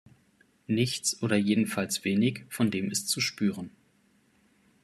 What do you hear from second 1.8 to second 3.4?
wenig von dem ist zu